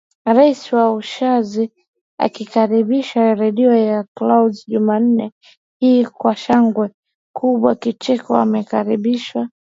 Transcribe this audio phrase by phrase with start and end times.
[0.37, 1.63] Rais wa Uswazi
[2.25, 5.31] akikaribishwa redio ya Clouds Jumanne
[5.79, 6.89] hii kwa shangwe
[7.35, 9.49] kubwa Kicheko amekaribishwa